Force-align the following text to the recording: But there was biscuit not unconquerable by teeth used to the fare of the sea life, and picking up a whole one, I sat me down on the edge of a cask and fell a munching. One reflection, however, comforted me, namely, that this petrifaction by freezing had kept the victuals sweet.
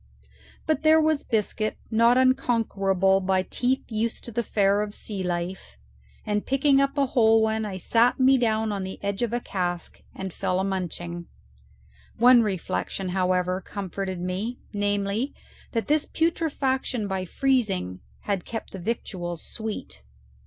But 0.65 0.81
there 0.81 0.99
was 0.99 1.21
biscuit 1.21 1.77
not 1.91 2.17
unconquerable 2.17 3.19
by 3.21 3.43
teeth 3.43 3.83
used 3.91 4.23
to 4.23 4.31
the 4.31 4.41
fare 4.41 4.81
of 4.81 4.89
the 4.93 4.97
sea 4.97 5.21
life, 5.21 5.77
and 6.25 6.43
picking 6.43 6.81
up 6.81 6.97
a 6.97 7.05
whole 7.05 7.39
one, 7.43 7.65
I 7.65 7.77
sat 7.77 8.19
me 8.19 8.39
down 8.39 8.71
on 8.71 8.81
the 8.81 8.97
edge 9.03 9.21
of 9.21 9.31
a 9.31 9.39
cask 9.39 10.01
and 10.15 10.33
fell 10.33 10.59
a 10.59 10.63
munching. 10.63 11.27
One 12.17 12.41
reflection, 12.41 13.09
however, 13.09 13.61
comforted 13.61 14.19
me, 14.19 14.57
namely, 14.73 15.35
that 15.73 15.85
this 15.85 16.07
petrifaction 16.07 17.07
by 17.07 17.25
freezing 17.25 17.99
had 18.21 18.43
kept 18.43 18.71
the 18.71 18.79
victuals 18.79 19.43
sweet. 19.43 20.01